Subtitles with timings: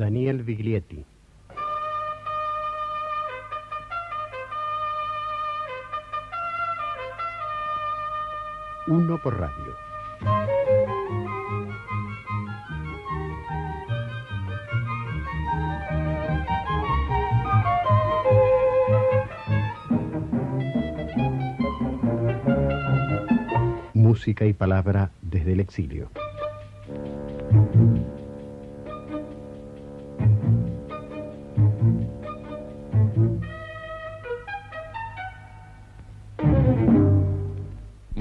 [0.00, 1.04] Daniel Viglietti.
[8.86, 9.76] Uno por radio.
[23.92, 26.08] Música y palabra desde el exilio.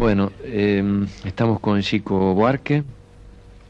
[0.09, 2.83] Bueno, eh, estamos con Chico Buarque,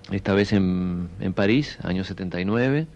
[0.09, 2.87] esta vez en, en París, año 79.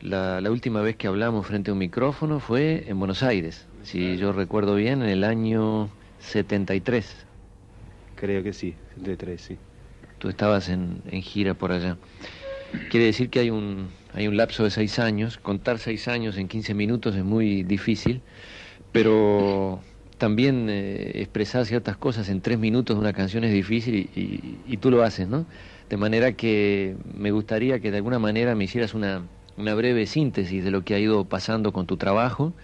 [0.00, 4.16] La, la última vez que hablamos frente a un micrófono fue en Buenos Aires, si
[4.16, 7.26] yo recuerdo bien, en el año 73.
[8.14, 9.58] Creo que sí, de tres, sí.
[10.18, 11.98] Tú estabas en, en gira por allá.
[12.88, 15.36] Quiere decir que hay un, hay un lapso de seis años.
[15.36, 18.22] Contar seis años en 15 minutos es muy difícil,
[18.92, 19.82] pero
[20.18, 24.62] también eh, expresar ciertas cosas en tres minutos de una canción es difícil y, y-
[24.66, 25.46] y tú lo haces, ¿no?
[25.90, 29.22] De manera que me gustaría que de alguna manera me hicieras una,
[29.56, 32.54] una breve síntesis de lo que ha ido pasando con tu trabajo,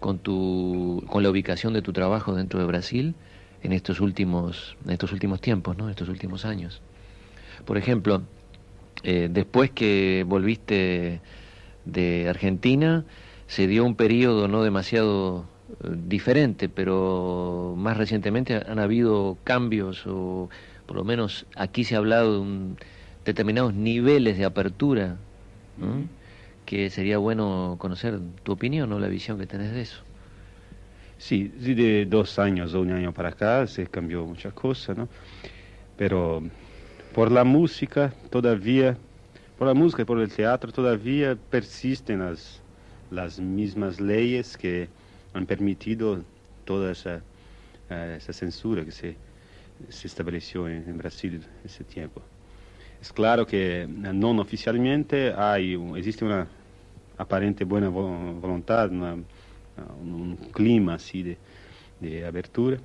[0.00, 3.14] con, tu, con la ubicación de tu trabajo dentro de Brasil
[3.62, 5.84] en estos últimos, en estos últimos tiempos, ¿no?
[5.84, 6.80] En estos últimos años.
[7.64, 8.22] Por ejemplo,
[9.02, 11.20] eh, después que volviste
[11.84, 13.04] de Argentina,
[13.46, 15.46] se dio un periodo no demasiado
[15.88, 20.50] diferente, pero más recientemente han habido cambios, o
[20.86, 22.76] por lo menos aquí se ha hablado de un-
[23.24, 25.18] determinados niveles de apertura,
[25.76, 26.08] ¿no?
[26.64, 30.04] que sería bueno conocer tu opinión o la visión que tenés de eso.
[31.18, 35.08] Sí, sí, de dos años o un año para acá se cambió muchas cosas, ¿no?
[35.96, 36.42] Pero
[37.12, 38.98] por la música todavía,
[39.56, 42.62] por la música y por el teatro todavía persisten las,
[43.10, 44.90] las mismas leyes que
[45.32, 46.22] han permitido
[46.64, 47.22] toda esa,
[47.88, 49.16] eh, censura que se,
[50.04, 52.22] estableció en, en Brasil ese tiempo.
[53.00, 56.46] Es claro que eh, no oficialmente hay, existe una
[57.16, 61.38] aparente buena vo- voluntad, un, clima así de,
[62.00, 62.78] de abertura.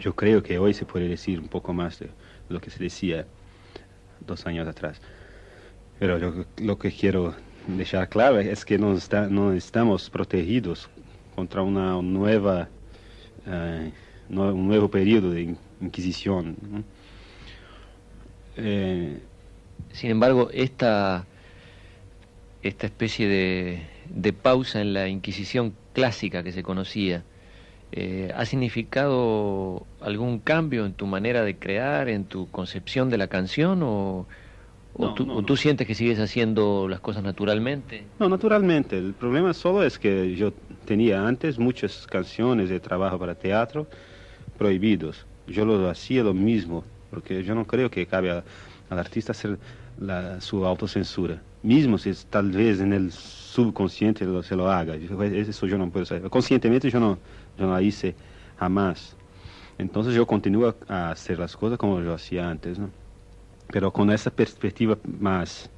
[0.00, 2.08] Yo creo que hoy se puede decir un poco más de
[2.48, 3.26] lo que se decía
[4.26, 5.00] dos años atrás.
[5.98, 7.34] Pero lo, que quiero
[7.68, 10.88] dejar claro es que no estamos protegidos
[11.34, 12.68] contra una nueva,
[13.46, 13.92] eh,
[14.30, 16.56] un nuevo periodo de in- inquisición.
[18.56, 19.18] Eh,
[19.92, 21.26] Sin embargo, esta,
[22.62, 27.22] esta especie de, de pausa en la Inquisición clásica que se conocía,
[27.92, 33.28] eh, ¿ha significado algún cambio en tu manera de crear, en tu concepción de la
[33.28, 33.82] canción?
[33.82, 34.26] ¿O,
[34.96, 38.06] o No, tú, no, o tú sientes que sigues haciendo las cosas naturalmente?
[38.18, 38.96] No, naturalmente.
[38.96, 40.52] El problema solo es que yo
[40.84, 43.88] tenía antes muchas canciones de trabajo para teatro
[44.56, 45.26] prohibidos.
[45.46, 48.44] Yo lo hacía lo mismo, porque yo no creo que cabe a-
[48.88, 49.58] al artista hacer
[49.98, 51.42] la- su autocensura.
[51.62, 54.96] Mismo si es- tal vez en el subconsciente lo- se lo haga.
[54.96, 56.28] Yo- Eso yo no puedo saber.
[56.30, 57.18] Conscientemente yo no,
[57.58, 58.14] yo no la hice
[58.56, 59.16] jamás.
[59.78, 62.90] Entonces yo continúo a hacer las cosas como yo hacía antes, ¿no?
[63.68, 65.70] Pero con esa perspectiva más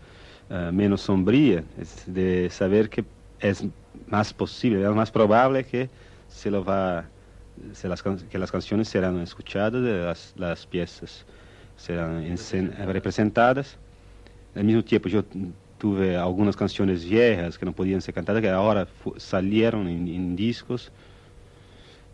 [0.48, 1.64] eh, menos sombría,
[2.06, 3.04] de saber que
[3.40, 3.64] es
[4.06, 5.90] más posible, es más probable que
[6.28, 7.04] se lo va,
[7.82, 11.26] las, que las canciones serán escuchadas, las, piezas
[11.76, 12.24] serán
[12.86, 13.76] representadas.
[14.54, 15.24] Al mismo tiempo yo
[15.78, 18.86] tuve algunas canciones viejas que no podían ser cantadas, que ahora
[19.16, 20.92] salieron en, en discos,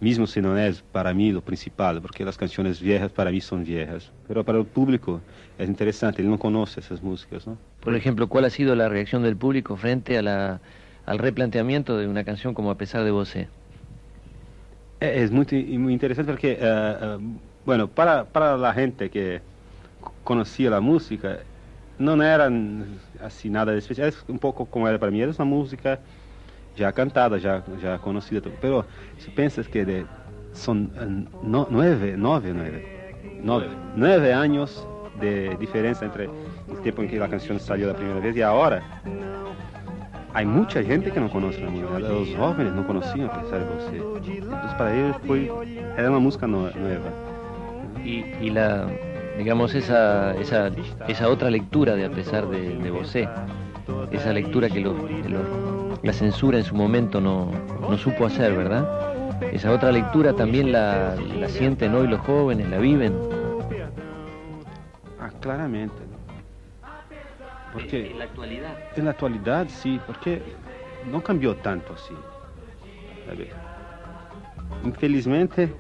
[0.03, 3.65] mismo si no es para mí lo principal, porque las canciones viejas para mí son
[3.65, 5.25] viejas, pero para el público
[5.59, 7.59] es interesante, él no conoce esas músicas, ¿no?
[7.81, 10.63] Por ejemplo, ¿cuál ha sido la reacción del público frente a la,
[11.05, 13.35] al replanteamiento de una canción como A pesar de vos?
[15.01, 15.47] É, Es muy,
[15.79, 17.19] muy interesante porque, eh, eh,
[17.65, 19.45] bueno, para, para la gente que
[20.23, 21.47] conocía la música,
[21.99, 22.51] no era
[23.21, 26.03] así nada de especial, es un poco como era para mí, era una música
[26.77, 28.85] ya cantada, ya, ya conocida, pero
[29.19, 30.07] si piensas que de-
[30.53, 33.67] son eh, no- nueve, nueve, nueve, nueve,
[33.97, 34.87] nueve años
[35.21, 38.83] de diferencia entre el tiempo en que la canción salió la primera vez y ahora,
[40.35, 41.99] hay mucha gente que no conoce la música.
[41.99, 43.97] Los jóvenes no conocían a pesar de você.
[44.39, 45.51] Entonces para ellos fue,
[45.97, 46.73] era una música nueva.
[48.05, 48.87] Y, la,
[49.39, 50.71] digamos, esa, esa,
[51.07, 53.29] esa otra lectura de A pesar de, de
[54.11, 55.72] esa lectura que, lo- que lo-
[56.03, 57.51] la censura en su momento no,
[57.81, 58.87] no supo hacer, ¿verdad?
[59.53, 63.15] Esa otra lectura también la, la sienten hoy los jóvenes, la viven.
[65.21, 65.95] Ah, claramente.
[67.73, 68.75] Porque en la actualidad.
[68.97, 70.43] En la actualidad sí, porque
[71.11, 72.15] no cambió tanto así.
[73.27, 73.51] ¿sabe?
[74.85, 75.73] Infelizmente,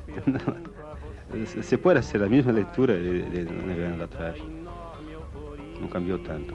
[1.63, 4.37] se puede hacer la misma lectura de, de, de anos atrás.
[5.83, 6.55] Não cambiou tanto.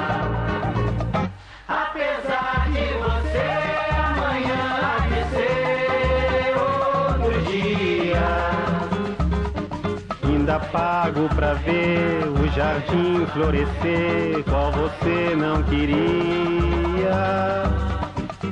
[10.71, 17.63] Pago pra ver o jardim florescer, qual você não queria.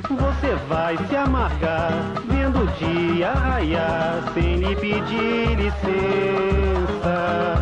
[0.08, 1.92] Você vai se amargar
[2.26, 7.56] vendo o dia raiar sem lhe pedir licença.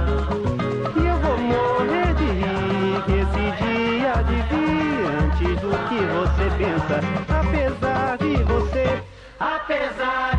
[0.97, 6.45] E eu vou morrer de rir esse dia há de vir antes do que você
[6.59, 7.01] pensa.
[7.29, 8.87] Apesar de você,
[9.39, 10.38] apesar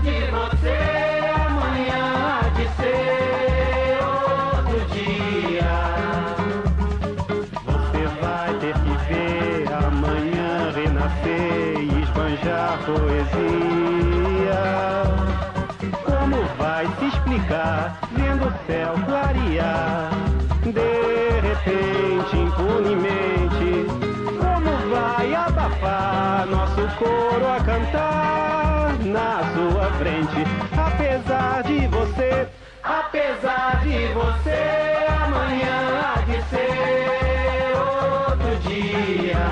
[18.12, 20.10] vendo o céu clarear?
[20.64, 23.86] De repente, impunemente,
[24.40, 30.44] como vai abafar nosso coro a cantar na sua frente?
[30.78, 32.48] Apesar de você,
[32.84, 39.46] apesar de você, amanhã há de ser outro dia.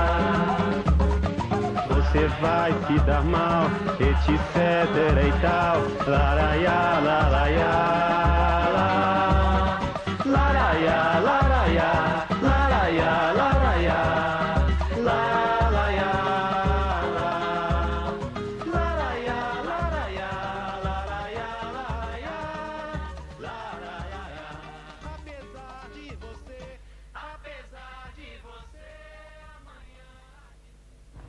[1.89, 3.65] Você vai se dar mal,
[3.99, 4.77] etc
[5.25, 5.77] e tal.
[6.07, 8.26] Laraiá, laraiá,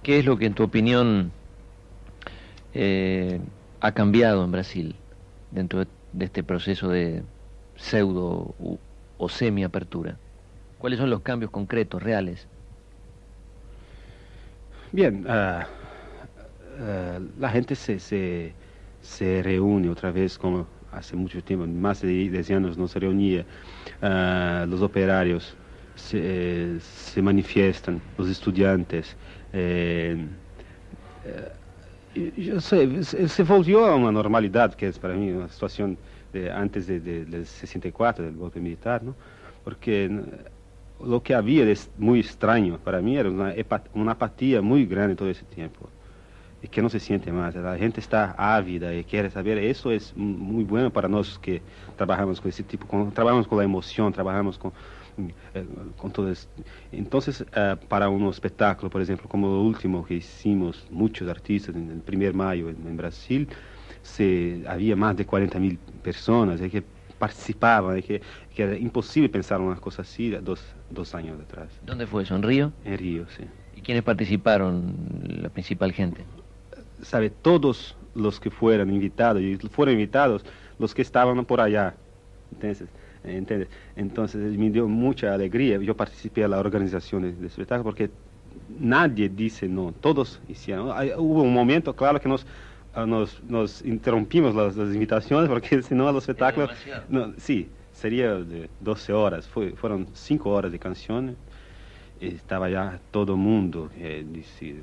[0.08, 1.32] ¿Qué es lo que en tu opinión
[2.72, 3.40] eh,
[3.80, 4.96] ha cambiado en Brasil
[5.50, 7.24] dentro de, este proceso de
[7.76, 8.54] pseudo
[9.18, 10.16] o semi-apertura?
[10.78, 12.48] ¿Cuáles son los cambios concretos, reales?
[14.92, 15.66] Bien, ah,
[16.80, 18.54] ah, la gente se, se,
[19.02, 23.44] se reúne otra vez como hace mucho tiempo, más de 10 años no se reunía.
[24.00, 25.54] Ah, los operarios
[25.96, 29.14] se, eh, se manifiestan, los estudiantes.
[29.52, 30.16] É,
[31.24, 31.52] é
[32.60, 35.96] sei se voltou a uma normalidade, que é para mim uma situação
[36.32, 39.14] de, antes de, de, de 64, do golpe militar, não?
[39.64, 40.50] porque eh,
[40.98, 43.52] o que havia de muito estranho para mim era uma,
[43.94, 45.88] uma apatia muito grande todo esse tempo
[46.62, 47.56] e que não se sente mais.
[47.56, 49.62] A gente está ávida e quer saber.
[49.62, 51.62] Isso é muito bom para nós que
[51.96, 54.72] trabalhamos com esse tipo, com, trabalhamos com a emoção, trabalhamos com
[55.96, 56.32] con todo.
[56.92, 61.90] Entonces, eh, para un espectáculo, por ejemplo, como lo último que hicimos, muchos artistas en
[61.90, 63.48] el primer mayo en, en Brasil,
[64.02, 66.82] se, había más de 40 mil personas eh, que
[67.18, 68.22] participaban, eh, que,
[68.54, 72.36] que era imposible pensar una cosa así dos, dos años atrás, ¿Dónde fue eso?
[72.36, 72.72] ¿En Río?
[72.84, 73.44] en Río, sí.
[73.76, 74.94] ¿Y quiénes participaron?
[75.42, 76.24] La principal gente.
[77.02, 80.44] sabe, todos los que fueran invitados, y fueron invitados
[80.78, 81.94] los que estaban por allá.
[82.52, 82.88] Entonces,
[83.24, 83.68] ¿entiendes?
[83.96, 85.78] Entonces me dio mucha alegría.
[85.78, 88.10] Yo participé en la organización del espectáculo porque
[88.78, 90.90] nadie dice no, todos hicieron.
[90.92, 92.46] Hay- hubo un momento, claro, que nos,
[92.94, 96.66] ah, nos, nos interrumpimos las, las invitaciones porque si no, el espectáculo...
[96.66, 97.04] demasiado.
[97.08, 101.36] No, sí, sería de 12 horas, fue, fueron 5 horas de canciones.
[102.20, 103.90] Estaba ya todo el mundo.
[103.96, 104.82] eh, dice,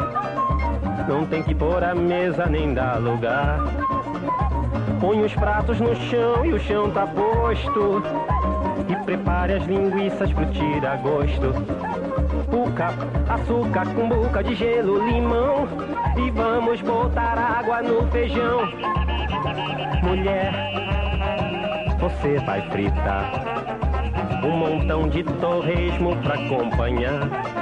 [1.11, 3.59] Não tem que pôr a mesa nem dar lugar.
[5.01, 8.01] Põe os pratos no chão e o chão tá posto.
[8.87, 11.53] E prepare as linguiças pro tira-gosto.
[12.49, 12.93] Puca,
[13.27, 15.67] açúcar, cumbuca de gelo, limão.
[16.15, 18.61] E vamos botar água no feijão.
[20.03, 20.53] Mulher,
[21.99, 23.33] você vai fritar
[24.45, 27.60] um montão de torresmo pra acompanhar.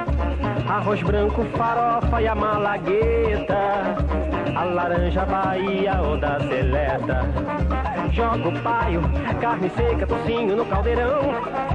[0.70, 3.98] Arroz branco, farofa e a malagueta.
[4.56, 7.22] A laranja Bahia ou da seleta.
[8.12, 9.02] Joga o paio,
[9.42, 11.22] carne seca, tocinho no caldeirão.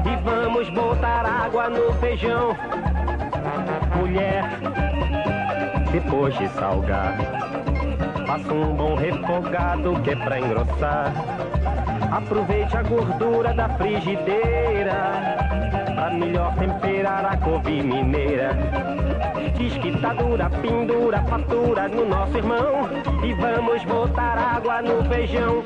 [0.06, 2.56] E vamos botar água no feijão.
[3.96, 4.44] Mulher,
[5.90, 7.16] depois de salgar,
[8.24, 11.12] faça um bom refogado que é pra engrossar.
[12.12, 15.34] Aproveite a gordura da frigideira
[16.04, 18.50] Pra melhor temperar a couve mineira.
[19.56, 22.90] Diz que tá dura, pendura, fatura no nosso irmão.
[23.24, 25.64] E vamos botar água no feijão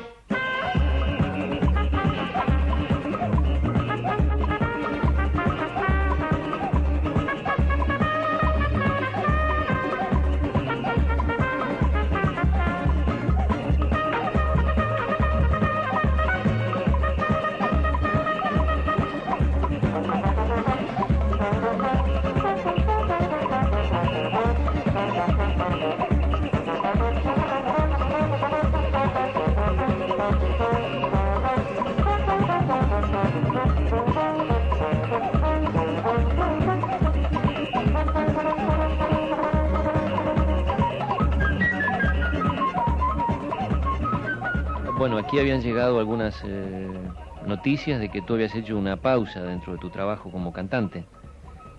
[44.99, 46.99] Bueno, aquí habían llegado algunas eh,
[47.45, 51.05] noticias de que tú habías hecho una pausa dentro de tu trabajo como cantante.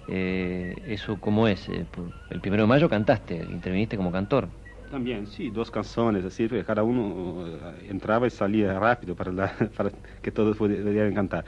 [0.09, 1.69] Eh, ¿Eso cómo es?
[1.69, 1.85] Eh,
[2.31, 4.49] el primero de mayo cantaste, interviniste como cantor.
[4.91, 9.53] También, sí, dos canciones, así, que cada uno eh, entraba y salía rápido para,
[10.23, 11.45] que todos pudi- pudieran cantar.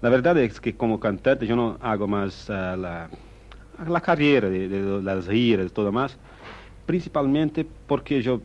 [0.00, 3.08] La verdad es que como cantante yo no hago más ah, la,
[3.86, 4.68] la carrera de
[5.04, 6.18] las giras y todo más,
[6.84, 8.42] principalmente porque yo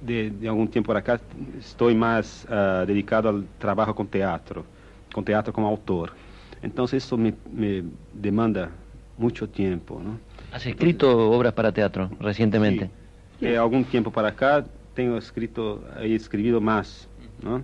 [0.00, 1.20] de, de algum tempo para cá,
[1.58, 4.64] estou mais uh, dedicado ao trabalho com teatro,
[5.12, 6.14] com teatro como autor.
[6.62, 8.70] Então, isso me, me demanda
[9.16, 9.98] muito tempo.
[9.98, 10.14] Né?
[10.52, 12.90] Has escrito obras para teatro recentemente?
[13.38, 13.46] Sí.
[13.46, 14.64] Eh, algum tempo para cá,
[14.94, 17.08] tenho escrito, e escrito mais.
[17.42, 17.62] Né?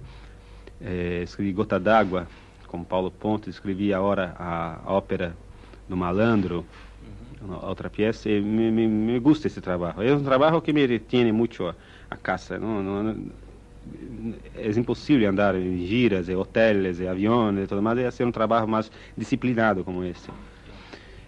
[0.80, 2.26] Eh, escrevi Gota d'Água,
[2.68, 5.36] com Paulo Ponte, escrevi agora a ópera
[5.88, 6.64] do Malandro,
[7.42, 7.66] uhum.
[7.66, 10.02] outra peça, me, me, me gusta esse trabalho.
[10.02, 11.74] É um trabalho que me retiene muito
[12.14, 12.58] a, casa.
[12.58, 13.14] No- no-
[14.54, 18.32] es imposible andar en giras, en hoteles, en aviones, y todo más, y hacer un
[18.32, 20.32] trabajo más disciplinado como este.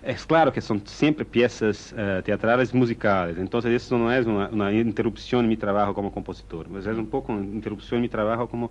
[0.03, 4.73] Es claro que son siempre piezas eh, teatrales musicales, entonces eso no es una, una
[4.73, 8.49] interrupción en mi trabajo como compositor, pues es un poco una interrupción en mi trabajo
[8.49, 8.71] como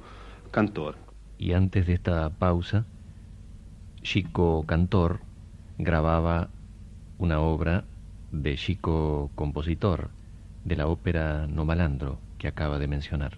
[0.51, 0.95] cantor.
[1.38, 2.89] Y antes de esta pausa,
[4.01, 5.25] Chico Cantor
[5.77, 6.55] grababa
[7.17, 7.89] una obra
[8.31, 10.14] de Chico Compositor,
[10.65, 13.34] de la ópera No Malandro, que acaba de mencionar.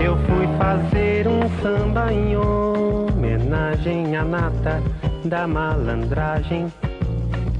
[0.00, 4.82] Eu fui fazer um samba em homenagem à nata
[5.24, 6.72] da malandragem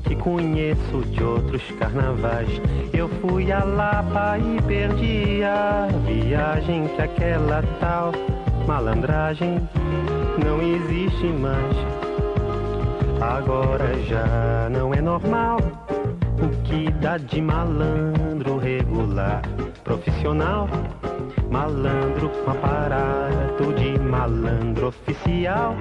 [0.05, 2.49] que conheço de outros carnavais.
[2.93, 8.13] Eu fui a Lapa e perdi a viagem que aquela tal
[8.67, 9.61] malandragem
[10.39, 11.77] não existe mais.
[13.21, 15.59] Agora já não é normal
[16.43, 19.43] o que dá de malandro regular,
[19.83, 20.69] profissional.
[21.51, 25.77] Malandro com aparato de malandro oficial.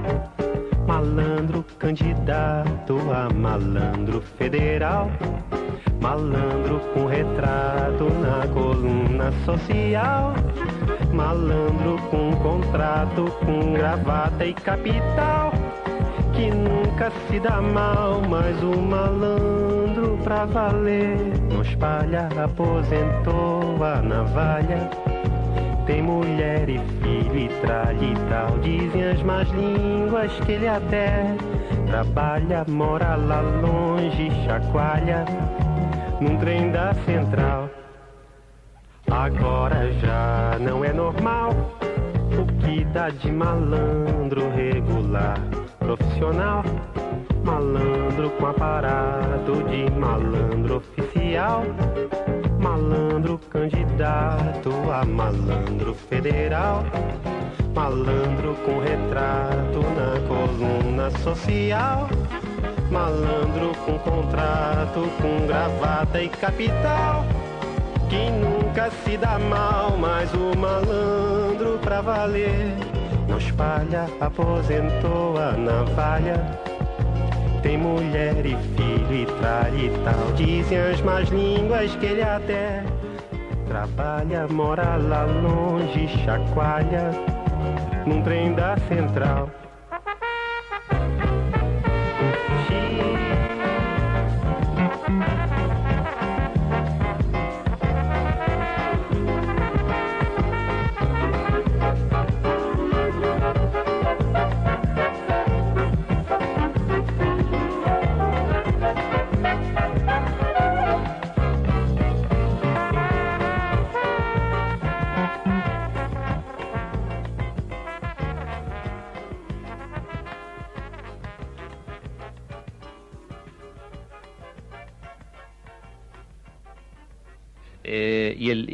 [0.87, 5.09] Malandro candidato a malandro federal.
[6.01, 10.33] Malandro com retrato na coluna social.
[11.13, 15.53] Malandro com contrato com gravata e capital.
[16.33, 21.17] Que nunca se dá mal, mas o malandro pra valer.
[21.51, 25.12] Não espalha, aposentou a navalha.
[25.85, 28.57] Tem mulher e filho e tralha e tal.
[28.59, 31.35] Dizem as más línguas que ele até
[31.87, 35.25] trabalha, mora lá longe, chacoalha
[36.21, 37.69] num trem da central.
[39.11, 41.51] Agora já não é normal
[42.31, 45.37] o que dá de malandro regular,
[45.79, 46.63] profissional,
[47.43, 51.63] malandro com aparato de malandro oficial,
[52.63, 56.86] malandro candidato a malandro federal,
[57.75, 62.08] malandro com retrato na coluna social.
[62.89, 67.25] Malandro com contrato, com gravata e capital
[68.08, 72.75] que nunca se dá mal, mas o malandro pra valer
[73.27, 76.73] não espalha, aposentou a navalha.
[77.77, 80.32] Mulher e filho e trai e tal.
[80.34, 82.84] Dizem as más línguas que ele até
[83.68, 87.12] trabalha, mora lá longe, chacoalha
[88.06, 89.50] num trem da central.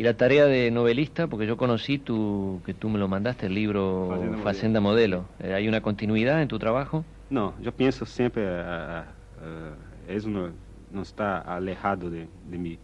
[0.09, 4.09] La tarea de novelista, porque yo conocí tu, que tú me lo mandaste, el libro
[4.09, 5.25] Facenda Facenda Modelo.
[5.39, 7.05] Eh, ¿Hay una continuidad en tu trabajo?
[7.29, 9.05] Não, eu penso sempre, uh,
[9.45, 10.51] uh, isso não,
[10.91, 12.79] não está alejado de, de, mi,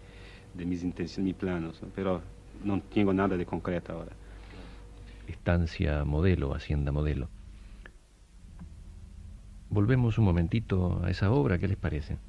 [0.54, 2.22] de mis intenções, mis planos, pero
[2.64, 4.12] não tenho nada de concreto agora.
[5.28, 7.28] Estancia modelo, hacienda modelo.
[9.72, 12.20] Volvemos un momentito a esa obra, ¿qué les parece?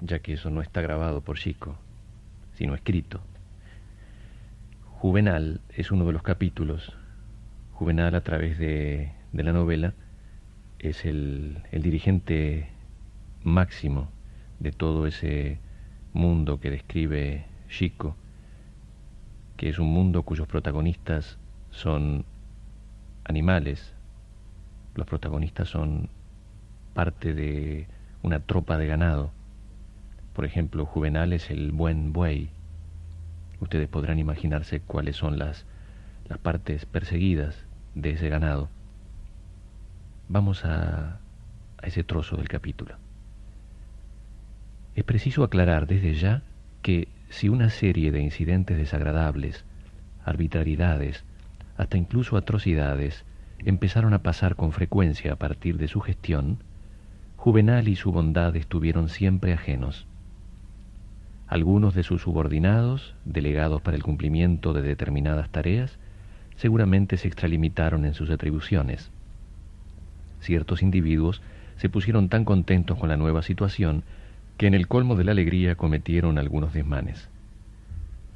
[0.00, 1.76] Ya que eso no está grabado por Chico,
[2.54, 3.20] sino escrito.
[5.00, 6.92] Juvenal es uno de los capítulos.
[7.72, 9.94] Juvenal a través de, la novela
[10.78, 12.68] es el dirigente
[13.42, 14.10] máximo
[14.58, 15.58] de todo ese
[16.12, 18.14] mundo que describe Chico,
[19.56, 21.38] que es un mundo cuyos protagonistas
[21.70, 22.26] son
[23.24, 23.94] animales,
[24.94, 26.10] los protagonistas son
[26.92, 27.86] parte de
[28.22, 29.32] una tropa de ganado.
[30.34, 32.50] Por ejemplo, Juvenal es el buen buey.
[33.60, 35.66] Ustedes podrán imaginarse cuáles son las,
[36.28, 38.68] las partes perseguidas de ese ganado.
[40.28, 41.18] Vamos a,
[41.82, 42.96] a ese trozo del capítulo.
[44.94, 46.42] Es preciso aclarar desde ya
[46.82, 49.64] que si una serie de incidentes desagradables,
[50.24, 51.24] arbitrariedades,
[51.76, 53.24] hasta incluso atrocidades,
[53.58, 56.58] empezaron a pasar con frecuencia a partir de su gestión,
[57.40, 60.06] Juvenal y su bondad estuvieron siempre ajenos.
[61.50, 65.98] Algunos de sus subordinados, delegados para el cumplimiento de determinadas tareas,
[66.54, 69.10] seguramente se extralimitaron en sus atribuciones.
[70.38, 71.42] Ciertos individuos
[71.76, 74.04] se pusieron tan contentos con la nueva situación
[74.58, 77.28] que en el colmo de la alegría cometieron algunos desmanes.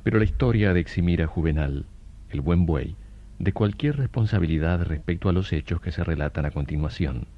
[0.02, 1.84] Pero la historia de eximir a Juvenal,
[2.30, 2.96] el buen buey,
[3.38, 7.28] de cualquier responsabilidad respecto a los hechos que se relatan a continuación.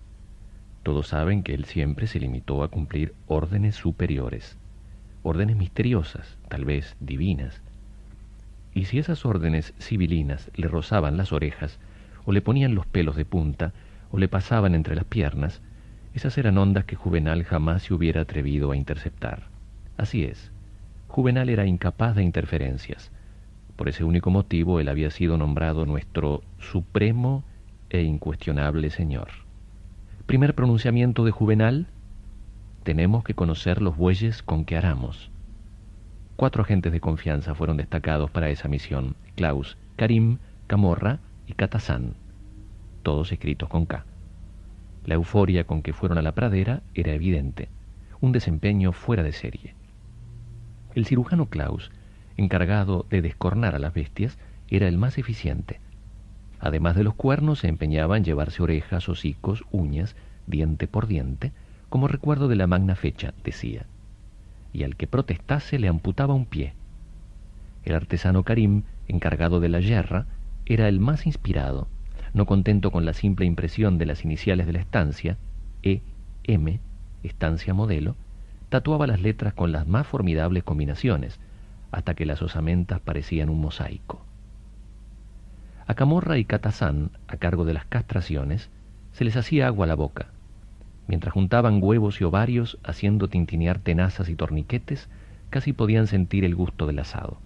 [0.82, 4.56] Todos saben que él siempre se limitó a cumplir órdenes superiores,
[5.26, 7.60] órdenes misteriosas, tal vez divinas.
[8.74, 11.78] Y si esas órdenes civilinas le rozaban las orejas,
[12.24, 13.72] o le ponían los pelos de punta,
[14.12, 15.60] o le pasaban entre las piernas,
[16.14, 19.48] esas eran ondas que Juvenal jamás se hubiera atrevido a interceptar.
[19.96, 20.52] Así es,
[21.08, 23.10] Juvenal era incapaz de interferencias.
[23.74, 27.42] Por ese único motivo él había sido nombrado nuestro supremo
[27.90, 29.28] e incuestionable Señor.
[30.26, 31.86] Primer pronunciamiento de Juvenal,
[32.86, 35.32] tenemos que conocer los bueyes con que aramos.
[36.36, 41.18] Cuatro agentes de confianza fueron destacados para esa misión, Klaus, Karim, Camorra
[41.48, 42.14] y Catazán,
[43.02, 44.04] todos escritos con K.
[45.04, 47.70] La euforia con que fueron a la pradera era evidente,
[48.20, 49.74] un desempeño fuera de serie.
[50.94, 51.90] El cirujano Klaus,
[52.36, 55.80] encargado de descornar a las bestias, era el más eficiente.
[56.60, 60.14] Además de los cuernos, se empeñaba en llevarse orejas, hocicos, uñas,
[60.46, 61.50] diente por diente,
[61.88, 63.86] como recuerdo de la magna fecha, decía.
[64.72, 66.74] Y al que protestase le amputaba un pie.
[67.84, 70.26] El artesano Karim, encargado de la yerra,
[70.66, 71.88] era el más inspirado,
[72.34, 75.38] no contento con la simple impresión de las iniciales de la estancia,
[75.82, 76.02] E,
[76.44, 76.80] M,
[77.22, 78.16] estancia modelo,
[78.68, 81.38] tatuaba las letras con las más formidables combinaciones,
[81.92, 84.24] hasta que las osamentas parecían un mosaico.
[85.86, 88.68] A Camorra y Catazán, a cargo de las castraciones,
[89.12, 90.26] se les hacía agua a la boca.
[91.08, 95.08] Mientras juntaban huevos y ovarios, haciendo tintinear tenazas y torniquetes,
[95.50, 97.38] casi podían sentir el gusto del asado.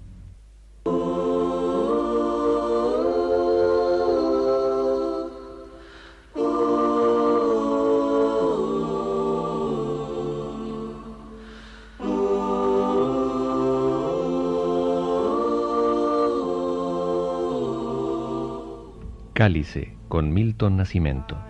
[19.34, 21.49] Cálice con Milton Nacimiento.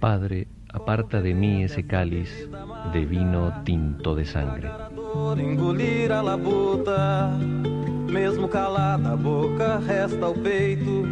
[0.00, 2.48] Padre, aparta de mí ese cáliz
[2.92, 4.70] de vino tinto de sangre.
[5.36, 7.30] Engolir a labuta,
[8.08, 11.04] mesmo calada a boca, resta o peito.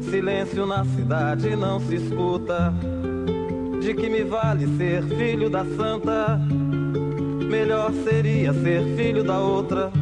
[0.00, 2.72] Silêncio na cidade não se escuta.
[3.80, 6.40] De que me vale ser filho da santa?
[7.48, 9.92] Melhor seria ser filho da outra.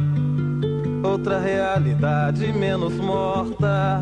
[1.03, 4.01] Outra realidade menos morta.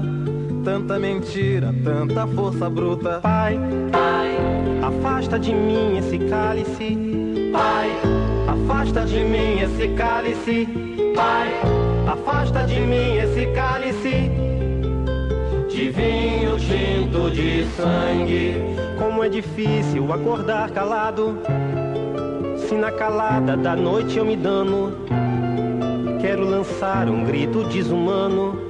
[0.63, 3.19] Tanta mentira, tanta força bruta.
[3.19, 3.59] Pai,
[3.91, 4.37] Pai,
[4.83, 6.97] afasta de mim esse cálice.
[7.51, 7.89] Pai,
[8.47, 10.67] afasta de mim esse cálice.
[11.15, 11.49] Pai,
[12.07, 14.31] afasta de mim esse cálice
[15.67, 18.55] de vinho tinto de sangue.
[18.99, 21.39] Como é difícil acordar calado.
[22.67, 24.93] Se na calada da noite eu me dano,
[26.21, 28.69] quero lançar um grito desumano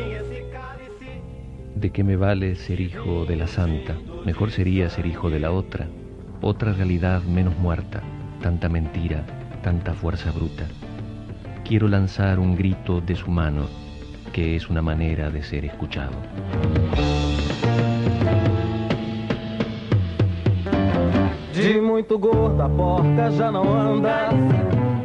[1.81, 3.95] ¿De qué me vale ser hijo de la santa?
[4.23, 5.87] Mejor sería ser hijo de la otra,
[6.39, 8.03] otra realidad menos muerta,
[8.39, 9.25] tanta mentira,
[9.63, 10.67] tanta fuerza bruta.
[11.65, 13.65] Quiero lanzar un grito deshumano,
[14.31, 16.11] que es una manera de ser escuchado.
[21.55, 24.29] De muito gorda a porca já não anda.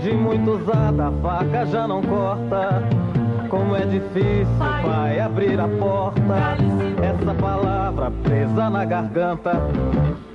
[0.02, 3.05] De muito usada a faca já não corta.
[3.48, 6.56] Como é difícil, pai, abrir a porta.
[7.02, 9.52] Essa palavra presa na garganta.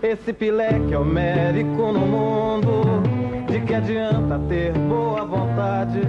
[0.02, 3.02] Esse pileque homérico no mundo.
[3.48, 6.02] De que adianta ter boa vontade?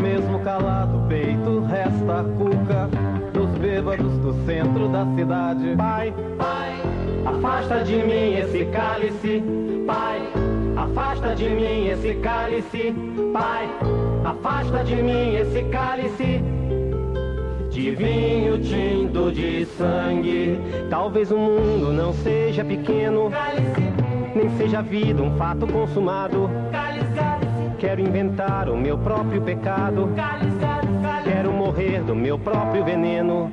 [0.00, 2.88] Mesmo calado o peito, resta a cuca
[3.32, 5.74] dos bêbados do centro da cidade.
[5.76, 6.82] Pai, Pai,
[7.24, 9.42] afasta de mim esse cálice.
[9.86, 10.20] Pai,
[10.76, 12.94] afasta de mim esse cálice.
[13.32, 13.68] Pai,
[14.24, 16.40] afasta de mim esse cálice.
[17.70, 20.58] De vinho tinto de sangue.
[20.90, 23.30] Talvez o mundo não seja pequeno,
[24.34, 26.50] nem seja a vida um fato consumado.
[27.78, 30.10] Quero inventar o meu próprio pecado.
[31.24, 33.52] Quero morrer do meu próprio veneno.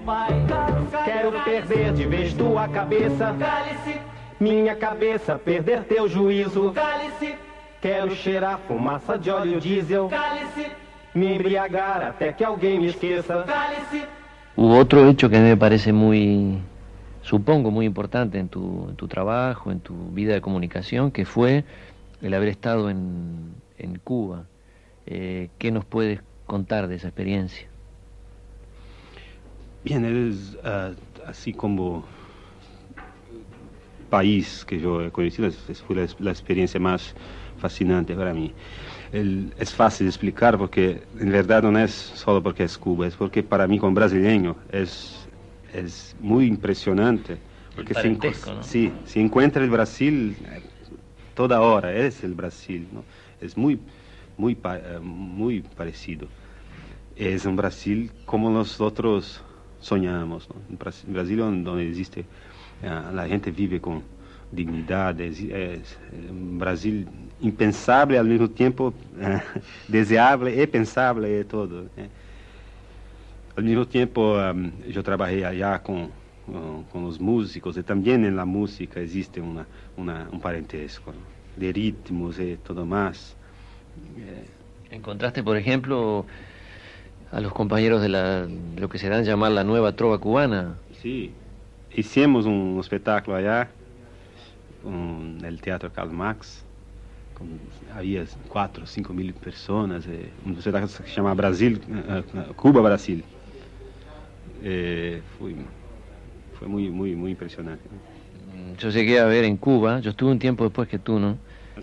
[1.05, 3.35] Quero perder de vez tua cabeça.
[4.39, 6.73] Minha cabeça perder teu juízo.
[7.81, 10.09] Quero cheirar fumaça de óleo diesel.
[11.15, 13.45] Me embriagar até que alguém me esqueça.
[14.55, 16.59] Hubo otro hecho que a mí me parece muy,
[17.21, 21.63] supongo, muy importante en tu, en tu trabajo, en tu vida de comunicación, que fue
[22.21, 24.43] el haber estado en, en Cuba.
[25.05, 27.69] Eh, ¿Qué nos puedes contar de esa experiencia?
[29.85, 30.91] Bien, es ah,
[31.25, 32.03] así como
[34.09, 35.49] país que yo he conocido,
[35.85, 37.15] fue la, la experiencia más
[37.57, 38.53] fascinante para mí.
[39.11, 43.15] El- es fácil de explicar porque en verdad no es solo porque es Cuba, es
[43.15, 45.27] porque para mí como brasileño es,
[45.73, 47.39] es muy impresionante.
[47.75, 48.09] Porque se,
[48.55, 48.63] ¿no?
[48.63, 50.61] sí, se encuentra el Brasil eh,
[51.33, 53.05] toda hora, es el Brasil, ¿no?
[53.39, 53.79] es muy,
[54.37, 56.27] muy, eh, muy parecido.
[57.15, 59.41] Es un Brasil como nosotros
[59.79, 60.55] soñamos, ¿no?
[60.69, 62.25] un Bras- un Brasil donde, existe,
[62.81, 64.03] la gente vive con
[64.51, 65.97] dignidad, es, es
[66.29, 67.07] un Brasil
[67.39, 68.93] impensable al mismo tiempo
[69.87, 71.89] deseable y pensable todo.
[73.55, 76.11] Al mismo tiempo um, yo trabajé allá con,
[76.45, 81.19] con los músicos y también en la música existe una, una- un parentesco ¿no?
[81.55, 83.35] de ritmos y todo más.
[84.89, 86.25] ¿Encontraste, por ejemplo,
[87.31, 90.77] a los compañeros de la, lo que se dan llamar la nueva trova cubana?
[90.91, 91.35] Sí,
[91.93, 93.69] hicimos um espetáculo allá,
[94.83, 96.65] um, no Teatro Karl Marx,
[97.35, 97.47] com,
[97.91, 102.53] havia 4 ou 5 mil pessoas, eh, um espetáculo que se chama Brasil, eh, eh,
[102.55, 103.23] Cuba Brasil.
[104.61, 105.55] Eh, foi,
[106.53, 107.83] foi muito, muito, muito impressionante.
[108.81, 111.39] Eu cheguei a ver em Cuba, eu estive um tempo depois que tu não.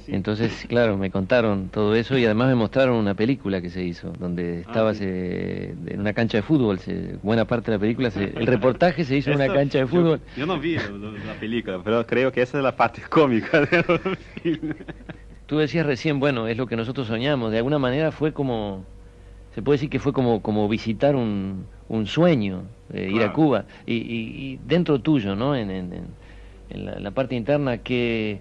[0.09, 4.13] Entonces, claro, me contaron todo eso y además me mostraron una película que se hizo,
[4.19, 5.01] donde estaba sí.
[5.01, 6.79] se- en una cancha de fútbol.
[6.79, 9.87] se- buena parte de la película, se- el reportaje se hizo en una cancha de
[9.87, 10.21] fútbol.
[10.37, 13.85] Yo, no vi la película, pero creo que esa es la parte cómica del
[14.43, 14.75] film.
[15.47, 17.53] Tú decías recién, bueno, es lo que nosotros soñamos.
[17.53, 18.85] De alguna manera fue como,
[19.55, 23.33] se puede decir que fue como, como visitar un, un sueño, eh, ir a.
[23.33, 23.65] Cuba.
[23.87, 25.55] Y, y- y dentro tuyo, ¿no?
[25.55, 26.07] En, en- en-
[26.69, 28.41] en la, la parte interna, que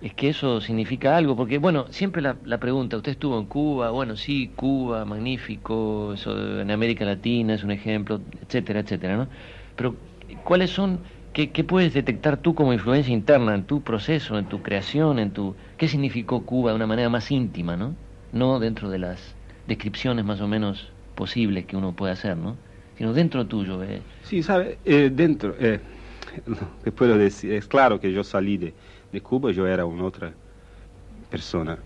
[0.00, 1.36] es que eso significa algo.
[1.36, 6.60] Porque, bueno, siempre la, la pregunta, usted estuvo en Cuba, bueno, sí, Cuba, magnífico, eso
[6.60, 9.28] en América Latina es un ejemplo, etcétera, etcétera, ¿no?
[9.76, 9.96] Pero,
[10.44, 11.00] ¿cuáles son,
[11.32, 15.54] qué, puedes detectar tú como influencia interna en tu proceso, en tu creación, en tu...
[15.76, 17.94] ¿Qué significó Cuba de una manera más íntima, ¿no?
[18.32, 19.34] No dentro de las
[19.66, 22.56] descripciones más o menos posibles que uno puede hacer, ¿no?
[22.96, 24.02] Sino dentro tuyo, ¿eh?
[24.22, 25.80] Sí, sabe, eh, dentro, eh,
[26.82, 28.74] que puedo decir, es claro que yo salí de,
[29.12, 30.34] de Cuba eu era uma outra
[31.30, 31.78] pessoa.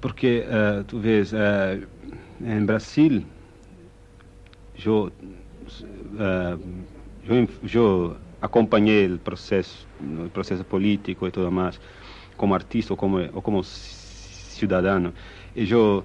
[0.00, 1.86] Porque, uh, tu vês, uh,
[2.40, 3.24] em Brasil,
[4.84, 5.12] eu,
[6.14, 6.60] uh,
[7.24, 11.80] eu, eu acompanhei o processo, o processo político e tudo mais,
[12.36, 15.12] como artista ou como, ou como cidadão.
[15.54, 16.04] E eu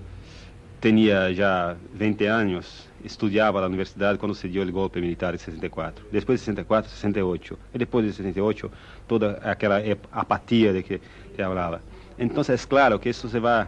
[0.80, 6.06] tinha já 20 anos estudava na universidade quando se deu o golpe militar em 64.
[6.12, 7.60] Depois de 64, 68.
[7.74, 8.72] E depois de 68,
[9.08, 9.78] toda aquela
[10.12, 11.82] apatia de que te falava.
[12.20, 13.67] Então, é claro que isso se vai...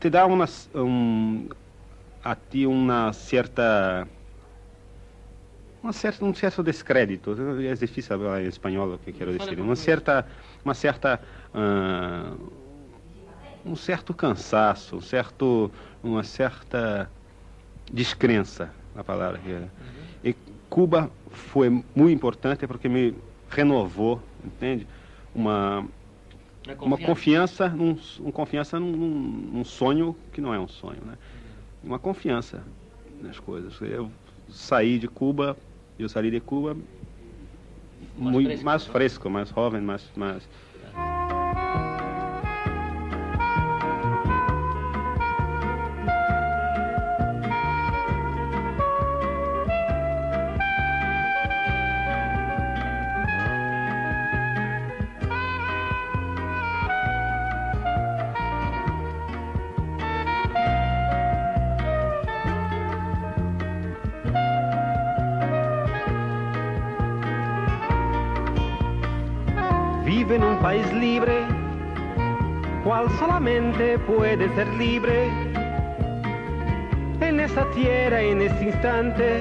[0.00, 1.48] Te dá uma, um,
[2.22, 4.06] a ti uma certa...
[5.82, 9.76] Uma certa, um certo descrédito, é difícil falar em espanhol o que quero dizer, uma
[9.76, 10.26] certa,
[10.64, 11.20] uma certa
[11.54, 12.50] uh,
[13.66, 15.70] um certo cansaço, um certo,
[16.02, 17.10] uma certa
[17.92, 19.70] descrença, a palavra que era.
[20.24, 20.34] E
[20.68, 23.14] Cuba foi muito importante porque me
[23.50, 24.86] renovou, entende?
[25.34, 25.86] Uma
[26.80, 31.16] uma confiança, num, uma confiança num, num- sonho que não é um sonho, né?
[31.82, 32.60] Uma confiança
[33.22, 33.80] nas coisas.
[33.80, 34.10] Eu
[34.48, 35.56] saí de Cuba,
[35.96, 36.76] eu saí de Cuba
[38.16, 38.92] Mais muito fresco, mais né?
[38.92, 40.48] fresco, mais jovem, mais, mais
[70.26, 71.46] Vive en un país libre,
[72.82, 75.30] cual solamente puede ser libre.
[77.20, 79.38] En esta tierra, en este instante,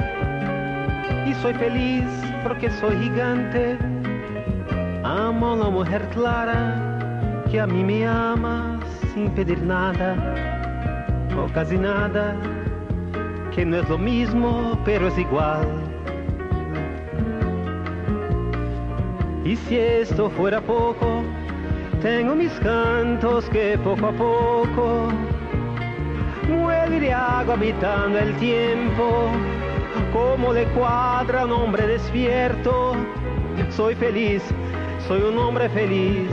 [1.25, 2.05] y soy feliz
[2.43, 3.79] porque soy gigante.
[5.03, 8.79] Amo a la mujer clara que a mí me ama
[9.11, 10.15] sin pedir nada,
[11.35, 12.35] o casi nada,
[13.55, 15.84] que no es lo mismo, pero es igual.
[19.45, 21.21] Y si esto fuera poco,
[22.01, 25.09] tengo mis cantos que poco a poco
[26.49, 29.29] mueve de agua habitando el tiempo.
[30.11, 32.95] Como le cuadra a un hombre despierto,
[33.69, 34.41] soy feliz,
[35.07, 36.31] soy un hombre feliz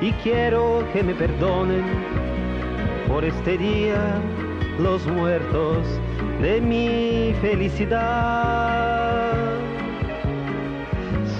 [0.00, 1.84] y quiero que me perdonen
[3.06, 4.20] por este día
[4.80, 5.86] los muertos
[6.40, 9.27] de mi felicidad.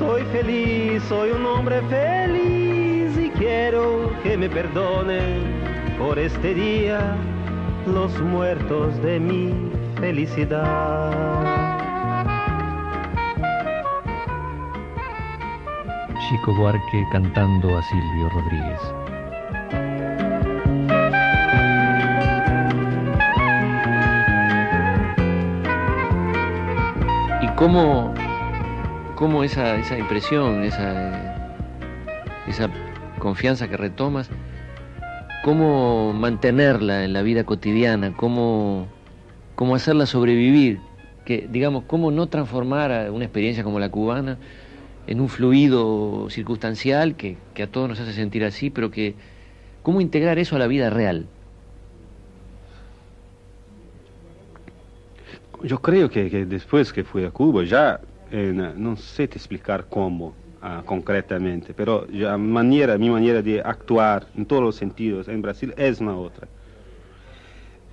[0.08, 5.42] Soy feliz, soy un hombre feliz y quiero que me perdonen
[5.98, 7.14] por este día
[7.86, 9.52] los muertos de mi
[10.00, 11.12] felicidad.
[16.26, 18.80] Chico Buarque cantando a Silvio Rodríguez.
[27.42, 28.14] ¿Y cómo,
[29.18, 31.34] cómo esa, esa impresión, esa,
[32.46, 32.70] esa
[33.18, 34.30] confianza que retomas,
[35.42, 38.86] cómo mantenerla en la vida cotidiana, cómo,
[39.56, 40.78] cómo hacerla sobrevivir?
[41.24, 44.38] Que, digamos, cómo no transformar a una experiencia como la cubana
[45.08, 49.16] en un fluido circunstancial que, que a todos nos hace sentir así, pero que,
[49.82, 51.26] cómo integrar eso a la vida real.
[55.60, 57.98] Eu creio que, depois que fui a Cuba, já
[58.76, 64.28] Não sei te explicar como ah, concretamente, pero a maneira, a minha maneira de actuar
[64.34, 66.48] em todos os sentidos em Brasil é uma outra.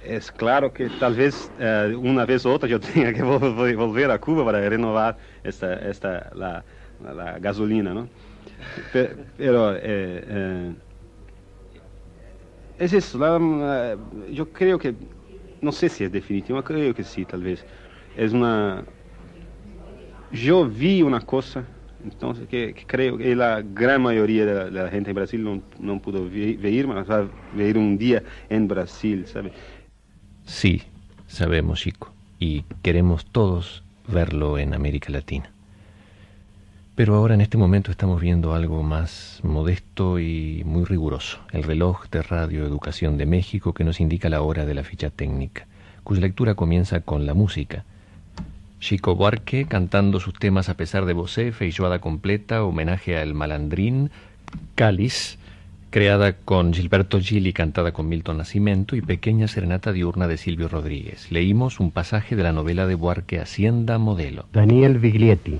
[0.01, 1.49] É claro que talvez
[1.97, 6.63] uma vez ou outra eu tenha que voltar a Cuba para renovar esta esta la,
[6.99, 8.09] la gasolina, não?
[9.37, 10.75] Pero eh, eh,
[12.77, 13.17] é isso.
[13.23, 14.95] Eu eh, creio que
[15.61, 17.65] não sei se é definitivo, mas creio que sim, talvez.
[18.15, 18.85] É uma
[20.35, 21.63] Yo vi una cosa,
[22.03, 25.43] entonces, que, que creo que la gran mayoría de la, de la gente en Brasil
[25.43, 29.51] no, no pudo ve- ver, mas va a ver un día en Brasil, ¿sabe?
[30.45, 30.83] Sí,
[31.27, 35.49] sabemos, chico, y queremos todos verlo en América Latina.
[36.95, 42.05] Pero ahora en este momento estamos viendo algo más modesto y muy riguroso, el reloj
[42.09, 45.67] de Radio Educación de México que nos indica la hora de la ficha técnica,
[46.03, 47.83] cuya lectura comienza con la música.
[48.85, 54.11] Chico Buarque cantando sus temas a pesar de Bosé, Feijoada completa, homenaje al malandrín,
[54.75, 55.39] Cáliz,
[55.89, 60.67] creada con Gilberto Gil y cantada con Milton Nascimento, y Pequeña Serenata Diurna de Silvio
[60.67, 61.31] Rodríguez.
[61.31, 64.45] Leímos un pasaje de la novela de Buarque Hacienda Modelo.
[64.53, 65.59] Daniel Viglietti.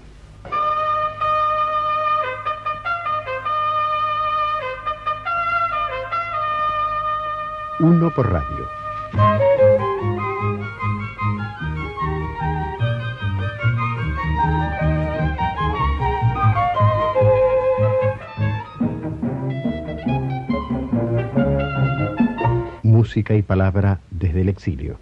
[7.80, 8.65] Uno por radio.
[23.34, 25.00] y palabra desde el exilio.